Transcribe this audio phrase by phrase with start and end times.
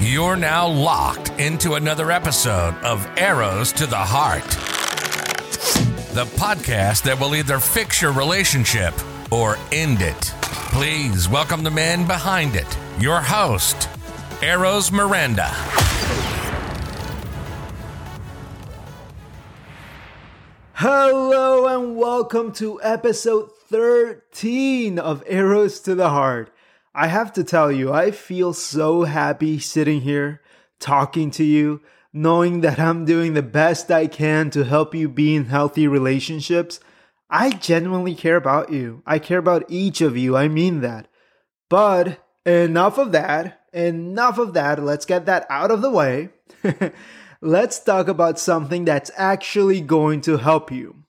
[0.00, 4.44] You're now locked into another episode of Arrows to the Heart,
[6.14, 8.94] the podcast that will either fix your relationship
[9.32, 10.32] or end it.
[10.70, 13.88] Please welcome the man behind it, your host,
[14.40, 15.48] Arrows Miranda.
[20.74, 26.52] Hello and welcome to episode 13 of Arrows to the Heart.
[26.94, 30.40] I have to tell you, I feel so happy sitting here
[30.80, 31.80] talking to you,
[32.12, 36.80] knowing that I'm doing the best I can to help you be in healthy relationships.
[37.30, 39.02] I genuinely care about you.
[39.06, 40.36] I care about each of you.
[40.36, 41.08] I mean that.
[41.68, 43.60] But enough of that.
[43.72, 44.82] Enough of that.
[44.82, 46.30] Let's get that out of the way.
[47.40, 51.04] let's talk about something that's actually going to help you.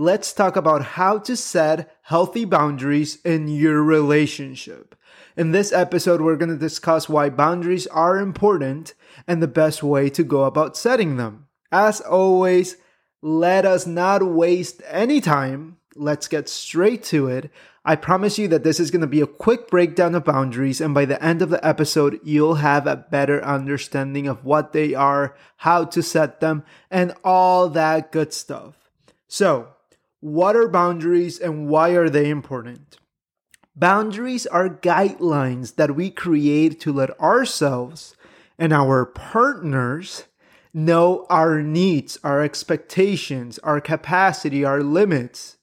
[0.00, 4.94] Let's talk about how to set healthy boundaries in your relationship.
[5.36, 8.94] In this episode, we're going to discuss why boundaries are important
[9.26, 11.48] and the best way to go about setting them.
[11.72, 12.76] As always,
[13.22, 15.78] let us not waste any time.
[15.96, 17.50] Let's get straight to it.
[17.84, 20.94] I promise you that this is going to be a quick breakdown of boundaries, and
[20.94, 25.34] by the end of the episode, you'll have a better understanding of what they are,
[25.56, 28.76] how to set them, and all that good stuff.
[29.26, 29.70] So,
[30.20, 32.98] what are boundaries and why are they important?
[33.76, 38.16] Boundaries are guidelines that we create to let ourselves
[38.58, 40.24] and our partners
[40.74, 45.56] know our needs, our expectations, our capacity, our limits.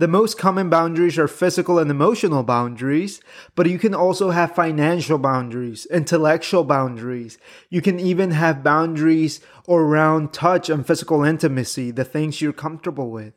[0.00, 3.20] The most common boundaries are physical and emotional boundaries,
[3.54, 7.38] but you can also have financial boundaries, intellectual boundaries.
[7.68, 13.34] You can even have boundaries around touch and physical intimacy, the things you're comfortable with.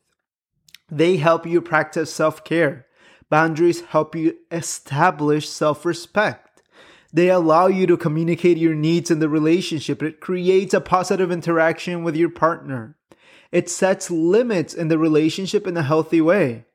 [0.96, 2.86] They help you practice self care.
[3.30, 6.62] Boundaries help you establish self respect.
[7.12, 10.04] They allow you to communicate your needs in the relationship.
[10.04, 12.96] It creates a positive interaction with your partner.
[13.52, 16.66] It sets limits in the relationship in a healthy way.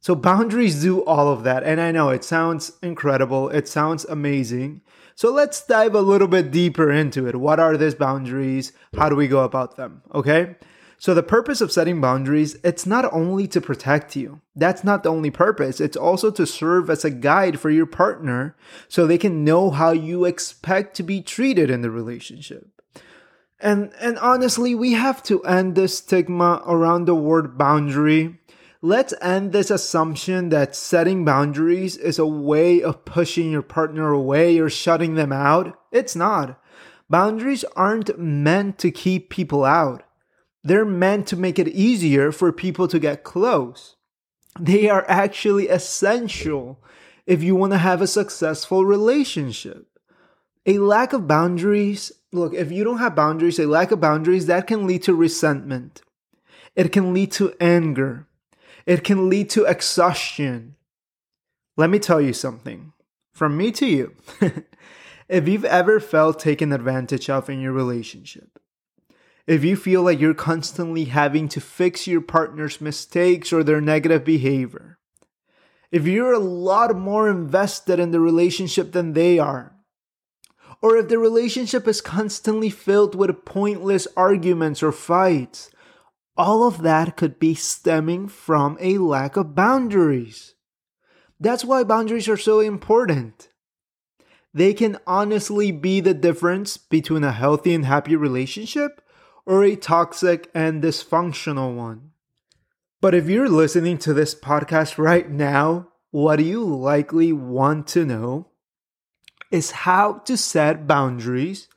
[0.00, 1.62] So boundaries do all of that.
[1.62, 3.48] And I know it sounds incredible.
[3.48, 4.82] It sounds amazing.
[5.14, 7.36] So let's dive a little bit deeper into it.
[7.36, 8.72] What are these boundaries?
[8.96, 10.02] How do we go about them?
[10.14, 10.56] Okay.
[10.98, 14.40] So the purpose of setting boundaries, it's not only to protect you.
[14.54, 15.80] That's not the only purpose.
[15.80, 18.56] It's also to serve as a guide for your partner
[18.88, 22.70] so they can know how you expect to be treated in the relationship.
[23.60, 28.38] And and honestly, we have to end the stigma around the word boundary.
[28.82, 34.58] Let's end this assumption that setting boundaries is a way of pushing your partner away
[34.58, 35.78] or shutting them out.
[35.90, 36.60] It's not.
[37.08, 40.02] Boundaries aren't meant to keep people out.
[40.66, 43.94] They're meant to make it easier for people to get close.
[44.58, 46.82] They are actually essential
[47.24, 49.86] if you want to have a successful relationship.
[50.66, 54.66] A lack of boundaries look, if you don't have boundaries, a lack of boundaries, that
[54.66, 56.02] can lead to resentment.
[56.74, 58.26] It can lead to anger.
[58.86, 60.74] It can lead to exhaustion.
[61.76, 62.92] Let me tell you something
[63.32, 64.14] from me to you.
[65.28, 68.58] if you've ever felt taken advantage of in your relationship,
[69.46, 74.24] if you feel like you're constantly having to fix your partner's mistakes or their negative
[74.24, 74.98] behavior,
[75.90, 79.76] if you're a lot more invested in the relationship than they are,
[80.82, 85.70] or if the relationship is constantly filled with pointless arguments or fights.
[86.36, 90.54] All of that could be stemming from a lack of boundaries.
[91.40, 93.48] That's why boundaries are so important.
[94.52, 99.02] They can honestly be the difference between a healthy and happy relationship
[99.46, 102.10] or a toxic and dysfunctional one.
[103.00, 108.48] But if you're listening to this podcast right now, what you likely want to know
[109.50, 111.68] is how to set boundaries.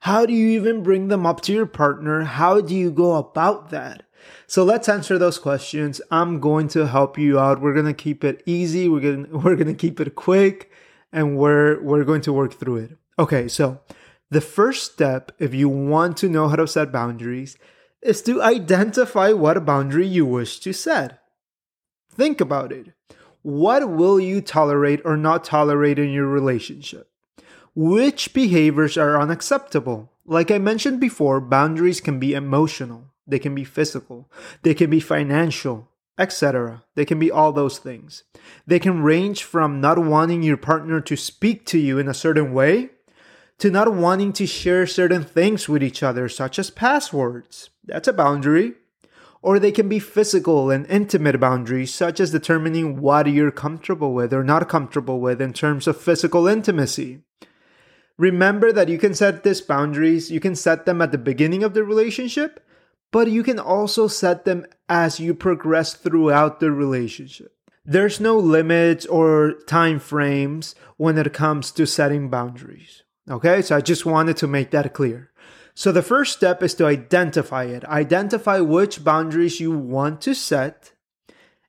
[0.00, 2.22] How do you even bring them up to your partner?
[2.22, 4.02] How do you go about that?
[4.46, 6.00] So let's answer those questions.
[6.10, 7.60] I'm going to help you out.
[7.60, 8.88] We're going to keep it easy.
[8.88, 10.70] We're going to, we're going to keep it quick
[11.12, 12.96] and we're we're going to work through it.
[13.18, 13.80] Okay, so
[14.32, 17.58] the first step if you want to know how to set boundaries
[18.00, 21.20] is to identify what boundary you wish to set.
[22.10, 22.94] Think about it.
[23.42, 27.10] What will you tolerate or not tolerate in your relationship?
[27.74, 30.10] Which behaviors are unacceptable?
[30.24, 34.30] Like I mentioned before, boundaries can be emotional, they can be physical,
[34.62, 36.84] they can be financial, etc.
[36.94, 38.24] They can be all those things.
[38.66, 42.54] They can range from not wanting your partner to speak to you in a certain
[42.54, 42.92] way
[43.62, 47.70] to not wanting to share certain things with each other, such as passwords.
[47.84, 48.72] That's a boundary.
[49.40, 54.32] Or they can be physical and intimate boundaries, such as determining what you're comfortable with
[54.32, 57.20] or not comfortable with in terms of physical intimacy.
[58.18, 61.72] Remember that you can set these boundaries, you can set them at the beginning of
[61.72, 62.66] the relationship,
[63.12, 67.54] but you can also set them as you progress throughout the relationship.
[67.84, 73.04] There's no limits or time frames when it comes to setting boundaries.
[73.30, 75.30] Okay, so I just wanted to make that clear.
[75.74, 77.84] So the first step is to identify it.
[77.84, 80.92] Identify which boundaries you want to set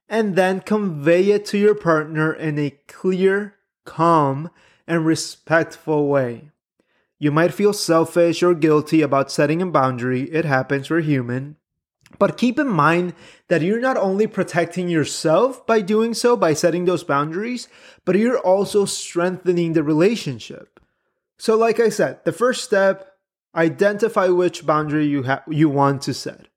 [0.09, 3.55] and then convey it to your partner in a clear,
[3.85, 4.49] calm,
[4.87, 6.49] and respectful way.
[7.17, 10.23] You might feel selfish or guilty about setting a boundary.
[10.23, 11.55] It happens, we're human.
[12.19, 13.13] But keep in mind
[13.47, 17.67] that you're not only protecting yourself by doing so, by setting those boundaries,
[18.05, 20.72] but you're also strengthening the relationship.
[21.43, 23.17] So, like I said, the first step
[23.53, 26.47] identify which boundary you, ha- you want to set.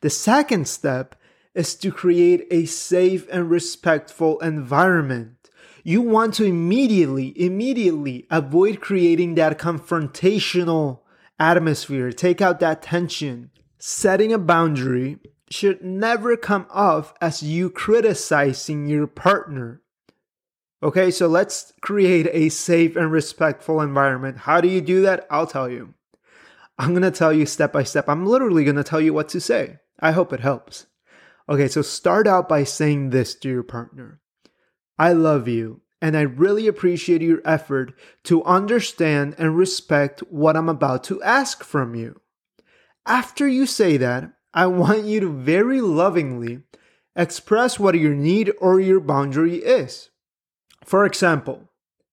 [0.00, 1.16] The second step
[1.54, 5.50] is to create a safe and respectful environment.
[5.84, 11.00] You want to immediately, immediately avoid creating that confrontational
[11.38, 13.50] atmosphere, take out that tension.
[13.78, 15.18] Setting a boundary
[15.50, 19.82] should never come off as you criticizing your partner.
[20.82, 24.38] Okay, so let's create a safe and respectful environment.
[24.38, 25.26] How do you do that?
[25.30, 25.94] I'll tell you.
[26.78, 28.08] I'm to tell you step by step.
[28.08, 29.78] I'm literally to tell you what to say.
[30.00, 30.86] I hope it helps.
[31.48, 34.20] Okay, so start out by saying this to your partner
[34.98, 37.94] I love you, and I really appreciate your effort
[38.24, 42.20] to understand and respect what I'm about to ask from you.
[43.06, 46.60] After you say that, I want you to very lovingly
[47.14, 50.10] express what your need or your boundary is.
[50.86, 51.68] For example,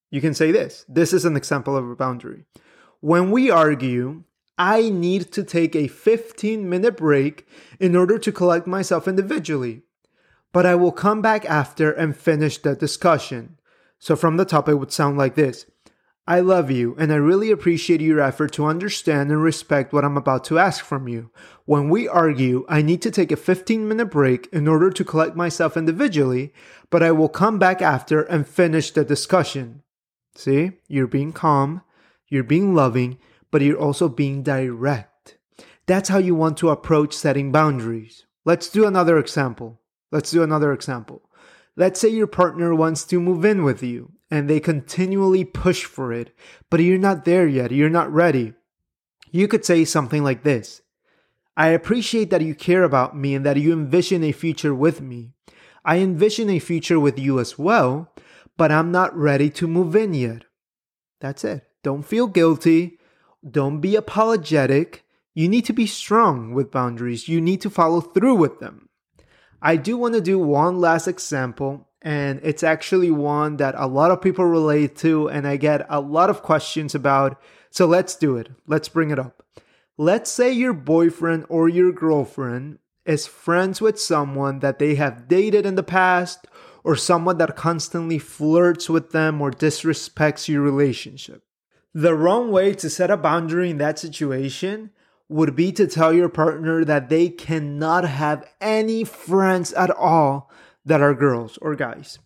[0.10, 0.84] you can say this.
[0.90, 2.46] This is an example of a boundary.
[3.02, 4.24] When we argue,
[4.58, 7.48] I need to take a 15 minute break
[7.80, 9.84] in order to collect myself individually.
[10.52, 13.60] But I will come back after and finish the discussion.
[14.00, 15.68] So from the top, it would sound like this
[16.26, 20.16] I love you, and I really appreciate your effort to understand and respect what I'm
[20.16, 21.32] about to ask from you.
[21.66, 25.36] When we argue, I need to take a 15 minute break in order to collect
[25.36, 26.54] myself individually,
[26.90, 29.84] but I will come back after and finish the discussion.
[30.34, 31.82] See, you're being calm,
[32.30, 33.18] you're being loving,
[33.52, 35.38] but you're also being direct.
[35.88, 38.26] That's how you want to approach setting boundaries.
[38.46, 39.82] Let's do another example.
[40.10, 41.22] Let's do another example.
[41.76, 46.12] Let's say your partner wants to move in with you and they continually push for
[46.12, 46.36] it,
[46.72, 47.72] but you're not there yet.
[47.72, 48.54] You're not ready.
[49.30, 50.82] You could say something like this
[51.56, 55.34] I appreciate that you care about me and that you envision a future with me.
[55.86, 58.12] I envision a future with you as well,
[58.58, 60.46] but I'm not ready to move in yet.
[61.22, 61.68] That's it.
[61.84, 62.98] Don't feel guilty.
[63.48, 65.04] Don't be apologetic.
[65.36, 67.28] You need to be strong with boundaries.
[67.28, 68.90] You need to follow through with them.
[69.62, 74.12] I do want to do one last example, and it's actually one that a lot
[74.12, 77.42] of people relate to, and I get a lot of questions about.
[77.72, 78.50] So let's do it.
[78.68, 79.42] Let's bring it up.
[79.98, 85.66] Let's say your boyfriend or your girlfriend is friends with someone that they have dated
[85.66, 86.46] in the past,
[86.84, 91.44] or someone that constantly flirts with them or disrespects your relationship.
[91.94, 94.92] The wrong way to set a boundary in that situation
[95.30, 100.52] would be to tell your partner that they cannot have any friends at all
[100.86, 102.20] that are girls or guys,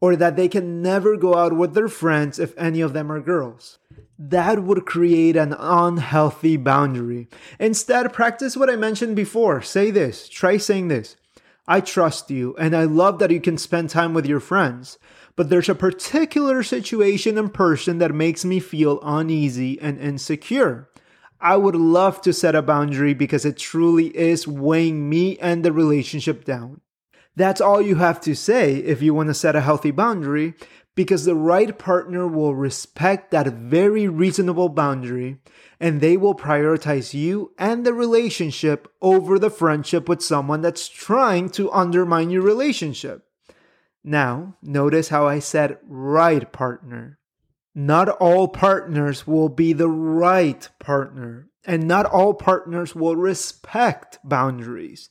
[0.00, 3.20] or that they can never go out with their friends if any of them are
[3.20, 3.78] girls.
[4.18, 7.28] That would create an unhealthy boundary.
[7.58, 9.60] Instead, practice what I mentioned before.
[9.60, 11.16] Say this, try saying this.
[11.66, 14.98] I trust you, and I love that you can spend time with your friends
[15.36, 20.88] but there's a particular situation and person that makes me feel uneasy and insecure.
[21.40, 25.72] I would love to set a boundary because it truly is weighing me and the
[25.72, 26.80] relationship down.
[27.36, 30.54] That's all you have to say if you want to set a healthy boundary,
[30.94, 35.38] because the right partner will respect that very reasonable boundary
[35.80, 41.50] and they will prioritize you and the relationship over the friendship with someone that's trying
[41.50, 43.26] to undermine your relationship.
[44.04, 47.18] Now, notice how I said right partner.
[47.74, 55.10] Not all partners will be the right partner, and not all partners will respect boundaries.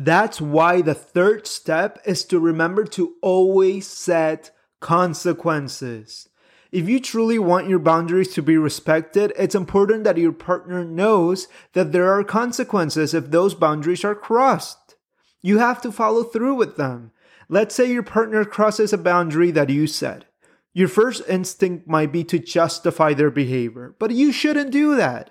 [0.00, 6.28] That's why the third step is to remember to always set consequences.
[6.70, 11.48] If you truly want your boundaries to be respected, it's important that your partner knows
[11.72, 14.94] that there are consequences if those boundaries are crossed.
[15.42, 17.10] You have to follow through with them.
[17.48, 20.26] Let's say your partner crosses a boundary that you set.
[20.72, 25.30] Your first instinct might be to justify their behavior, but you shouldn't do that.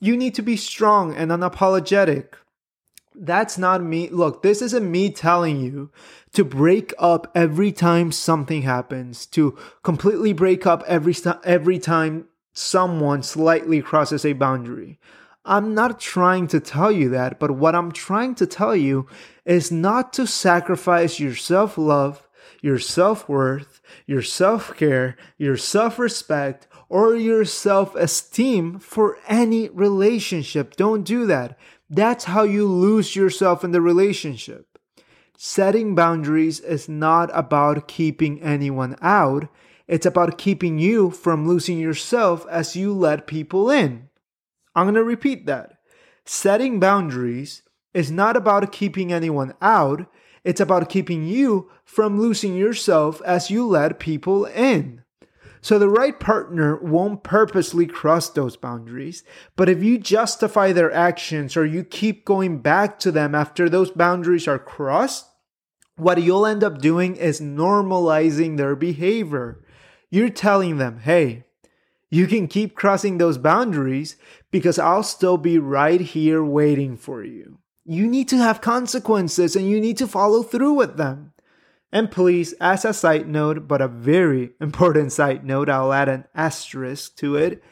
[0.00, 2.34] You need to be strong and unapologetic.
[3.14, 4.08] That's not me.
[4.08, 5.90] Look, this isn't me telling you
[6.32, 11.14] to break up every time something happens, to completely break up every
[11.44, 14.98] every time someone slightly crosses a boundary.
[15.44, 19.08] I'm not trying to tell you that, but what I'm trying to tell you
[19.44, 22.28] is not to sacrifice your self love,
[22.60, 29.68] your self worth, your self care, your self respect, or your self esteem for any
[29.70, 30.76] relationship.
[30.76, 31.58] Don't do that.
[31.94, 34.78] That's how you lose yourself in the relationship.
[35.36, 39.48] Setting boundaries is not about keeping anyone out.
[39.86, 44.08] It's about keeping you from losing yourself as you let people in.
[44.74, 45.80] I'm going to repeat that.
[46.24, 50.06] Setting boundaries is not about keeping anyone out.
[50.44, 55.01] It's about keeping you from losing yourself as you let people in.
[55.62, 59.22] So the right partner won't purposely cross those boundaries,
[59.54, 63.92] but if you justify their actions or you keep going back to them after those
[63.92, 65.26] boundaries are crossed,
[65.94, 69.64] what you'll end up doing is normalizing their behavior.
[70.10, 71.44] You're telling them, hey,
[72.10, 74.16] you can keep crossing those boundaries
[74.50, 77.58] because I'll still be right here waiting for you.
[77.84, 81.31] You need to have consequences and you need to follow through with them.
[81.92, 86.24] And please, as a side note, but a very important side note, I'll add an
[86.34, 87.62] asterisk to it.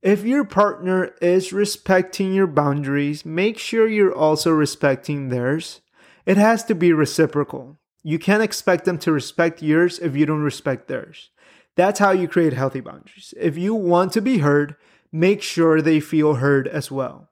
[0.00, 5.80] If your partner is respecting your boundaries, make sure you're also respecting theirs.
[6.24, 7.78] It has to be reciprocal.
[8.02, 11.30] You can't expect them to respect yours if you don't respect theirs.
[11.74, 13.34] That's how you create healthy boundaries.
[13.36, 14.76] If you want to be heard,
[15.10, 17.30] make sure they feel heard as well.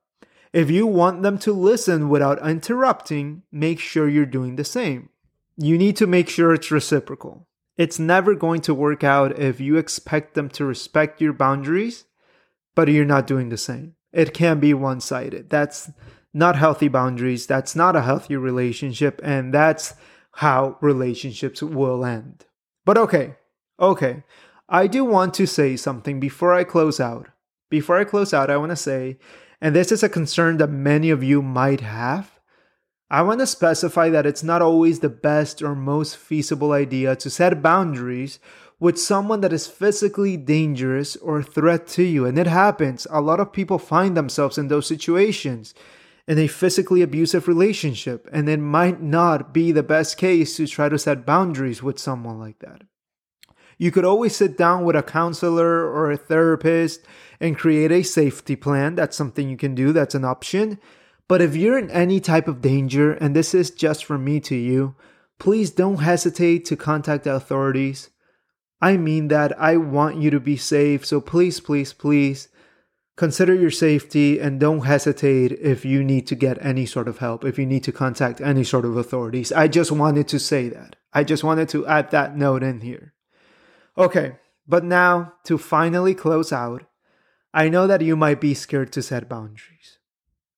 [0.53, 5.11] If you want them to listen without interrupting, make sure you're doing the same.
[5.57, 7.47] You need to make sure it's reciprocal.
[7.77, 12.05] It's never going to work out if you expect them to respect your boundaries,
[12.75, 13.95] but you're not doing the same.
[14.13, 15.51] It can be one sided.
[15.51, 15.91] That's
[16.35, 17.47] not healthy boundaries.
[17.47, 19.21] That's not a healthy relationship.
[19.25, 19.95] And that's
[20.37, 22.45] how relationships will end.
[22.85, 23.37] But okay,
[23.83, 24.23] Okay,
[24.69, 27.29] I do want to say something before I close out.
[27.69, 29.19] Before I close out, I want to say,
[29.61, 32.32] and this is a concern that many of you might have,
[33.13, 37.29] I want to specify that it's not always the best or most feasible idea to
[37.29, 38.39] set boundaries
[38.81, 42.25] with someone that is physically dangerous or a threat to you.
[42.25, 43.07] And it happens.
[43.11, 45.75] A lot of people find themselves in those situations
[46.27, 50.89] in a physically abusive relationship, and it might not be the best case to try
[50.89, 52.81] to set boundaries with someone like that.
[53.77, 57.05] You could always sit down with a counselor or a therapist
[57.41, 58.95] and create a safety plan.
[58.95, 60.79] That's something you can do, that's an option.
[61.29, 64.55] But if you're in any type of danger, and this is just from me to
[64.55, 64.95] you,
[65.39, 68.11] please don't hesitate to contact the authorities.
[68.81, 72.49] I mean that I want you to be safe, so please, please, please
[73.17, 77.45] consider your safety and don't hesitate if you need to get any sort of help,
[77.45, 79.53] if you need to contact any sort of authorities.
[79.53, 80.97] I just wanted to say that.
[81.13, 83.15] I just wanted to add that note in here.
[83.97, 84.37] Okay,
[84.67, 86.85] but now to finally close out,
[87.53, 89.99] I know that you might be scared to set boundaries.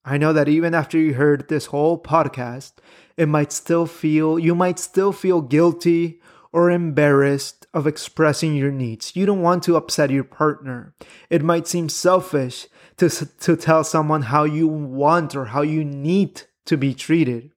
[0.05, 2.73] I know that even after you heard this whole podcast,
[3.17, 6.21] it might still feel, you might still feel guilty
[6.53, 9.17] or embarrassed of expressing your needs.
[9.17, 10.95] You don't want to upset your partner.
[11.31, 12.69] It might seem selfish
[12.99, 17.51] to, to tell someone how you want or how you need to be treated.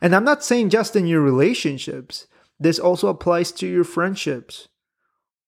[0.00, 2.26] And I'm not saying just in your relationships,
[2.60, 4.68] this also applies to your friendships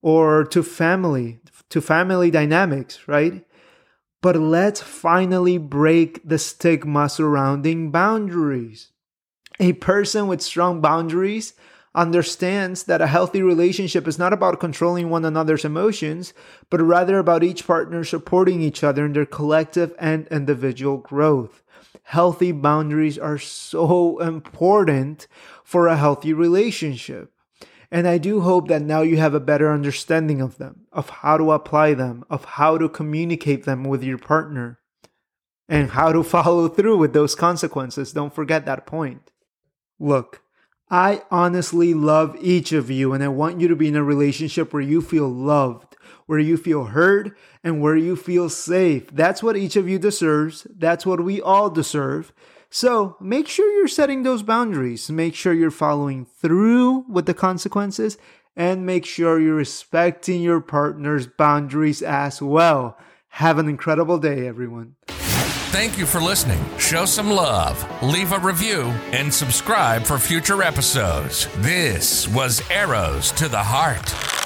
[0.02, 1.38] or to family,
[1.70, 3.44] to family dynamics, right?
[4.26, 8.90] But let's finally break the stigma surrounding boundaries.
[9.60, 11.54] A person with strong boundaries
[11.94, 16.34] understands that a healthy relationship is not about controlling one another's emotions,
[16.70, 21.62] but rather about each partner supporting each other in their collective and individual growth.
[22.02, 25.28] Healthy boundaries are so important
[25.62, 27.30] for a healthy relationship.
[27.90, 31.36] And I do hope that now you have a better understanding of them, of how
[31.36, 34.80] to apply them, of how to communicate them with your partner,
[35.68, 38.12] and how to follow through with those consequences.
[38.12, 39.30] Don't forget that point.
[39.98, 40.42] Look,
[40.90, 44.72] I honestly love each of you, and I want you to be in a relationship
[44.72, 49.10] where you feel loved, where you feel heard, and where you feel safe.
[49.10, 50.66] That's what each of you deserves.
[50.70, 52.32] That's what we all deserve.
[52.70, 55.10] So make sure you're setting those boundaries.
[55.10, 58.18] Make sure you're following through with the consequences
[58.56, 62.98] and make sure you're respecting your partner's boundaries as well.
[63.28, 64.96] Have an incredible day, everyone.
[65.06, 66.58] Thank you for listening.
[66.78, 71.48] Show some love, leave a review, and subscribe for future episodes.
[71.58, 74.45] This was Arrows to the Heart.